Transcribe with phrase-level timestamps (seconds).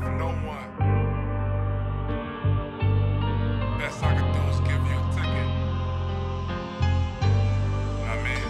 [0.00, 0.70] for no one.
[3.78, 5.48] Best I can do is give you a ticket.
[8.10, 8.46] I mean,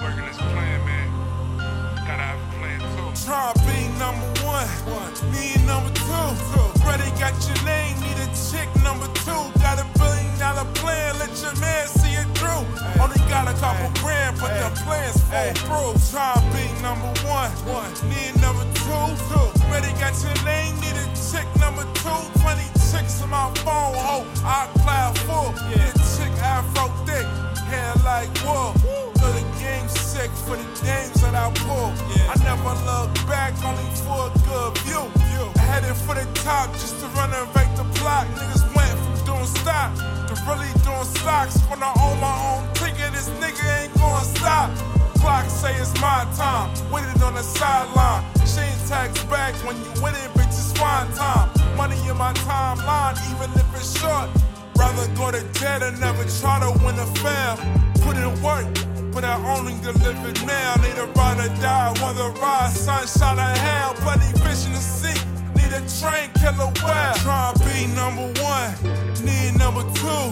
[0.00, 1.08] working this plan, man.
[2.06, 3.08] Gotta have a plan too.
[3.24, 5.12] Try being number one, one.
[5.66, 6.04] number two.
[6.54, 6.72] two.
[7.22, 9.42] Got your name, need a chick number two.
[9.60, 12.66] Got a billion dollar plan, let your man see it through.
[12.82, 13.00] Hey.
[13.00, 14.02] Only got a couple hey.
[14.02, 14.68] grand, but hey.
[14.68, 15.20] the plan's
[15.70, 16.10] full hey.
[16.10, 18.40] Try being number one, one.
[18.40, 18.81] number two.
[23.42, 25.50] My phone, hope I cloud full.
[25.70, 27.26] Yeah, chick afro thick,
[27.66, 28.70] hair like wool.
[29.18, 31.90] So the game sick for the games that I pull.
[32.30, 35.04] I never look back, only for a good view.
[35.58, 38.26] Headed for the top just to run and break the block.
[38.38, 39.90] Niggas went from doing stock
[40.28, 41.58] to really doing stocks.
[41.66, 44.70] When I own my own ticket, this nigga ain't gonna stop.
[45.18, 48.22] Clock say it's my time, waited on the sideline.
[48.46, 50.30] Chain tags back when you win it,
[54.92, 57.56] Rather go to jail than never try to win a fail.
[58.04, 58.66] Put in work,
[59.12, 60.74] but I only deliver now.
[60.84, 63.94] Need a ride or die, whether ride, sunshine or hell.
[63.94, 65.16] Plenty fish in the sea,
[65.56, 67.14] need a train killer whale.
[67.24, 68.72] Try to be number one,
[69.24, 70.28] need number two.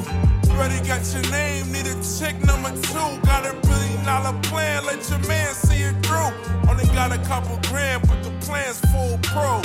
[0.52, 3.10] Ready, got your name, need a chick number two.
[3.24, 6.36] Got a billion dollar plan, let your man see it through.
[6.68, 9.62] Only got a couple grand, but the plan's full pro.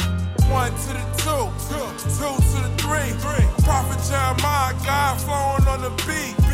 [0.47, 1.83] One to the two, two,
[2.16, 3.64] two to the three, three.
[3.75, 6.44] Prophet Jeremiah, God flowing on the beat.